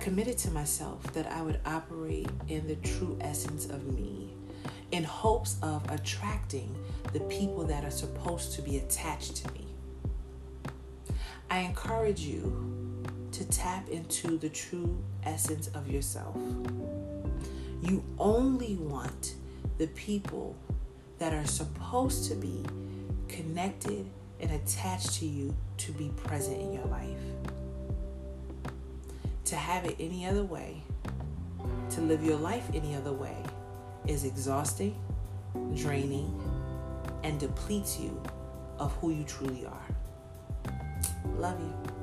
committed 0.00 0.38
to 0.38 0.50
myself 0.50 1.02
that 1.12 1.26
I 1.30 1.42
would 1.42 1.60
operate 1.66 2.28
in 2.48 2.66
the 2.66 2.76
true 2.76 3.18
essence 3.20 3.66
of 3.66 3.86
me 3.94 4.32
in 4.90 5.04
hopes 5.04 5.56
of 5.62 5.88
attracting 5.90 6.74
the 7.12 7.20
people 7.20 7.64
that 7.64 7.84
are 7.84 7.90
supposed 7.90 8.52
to 8.54 8.62
be 8.62 8.78
attached 8.78 9.36
to 9.36 9.52
me. 9.52 9.66
I 11.50 11.58
encourage 11.60 12.20
you 12.20 13.04
to 13.32 13.44
tap 13.48 13.88
into 13.88 14.38
the 14.38 14.48
true 14.48 14.96
essence 15.24 15.68
of 15.68 15.90
yourself. 15.90 16.36
You 17.82 18.02
only 18.18 18.76
want 18.76 19.34
the 19.78 19.86
people 19.88 20.56
that 21.18 21.32
are 21.32 21.46
supposed 21.46 22.28
to 22.30 22.34
be 22.34 22.64
connected 23.28 24.06
and 24.40 24.50
attached 24.50 25.14
to 25.14 25.26
you 25.26 25.54
to 25.78 25.92
be 25.92 26.10
present 26.16 26.60
in 26.60 26.72
your 26.72 26.84
life. 26.86 27.18
To 29.48 29.56
have 29.56 29.86
it 29.86 29.96
any 29.98 30.26
other 30.26 30.44
way, 30.44 30.82
to 31.92 32.02
live 32.02 32.22
your 32.22 32.36
life 32.36 32.68
any 32.74 32.94
other 32.94 33.14
way, 33.14 33.34
is 34.06 34.24
exhausting, 34.24 34.94
draining, 35.74 36.38
and 37.24 37.40
depletes 37.40 37.98
you 37.98 38.22
of 38.78 38.92
who 38.96 39.10
you 39.10 39.24
truly 39.24 39.64
are. 39.64 39.86
Love 41.38 41.58
you. 41.60 41.97